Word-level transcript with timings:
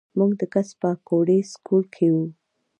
مونږ 0.17 0.31
د 0.39 0.43
کس 0.53 0.69
پاګوړۍ 0.79 1.39
سکول 1.53 1.83
کښې 1.93 2.09
وو 2.13 2.25